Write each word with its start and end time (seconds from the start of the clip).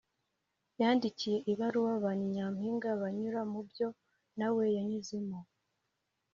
yandikiye 0.79 1.37
ibaruwa 1.51 1.93
ba 2.03 2.11
ni 2.17 2.27
nyampinga 2.35 2.89
banyura 3.01 3.41
mu 3.51 3.61
byo 3.67 3.87
na 4.37 4.47
we 4.55 4.63
yanyuzemo 4.77 5.39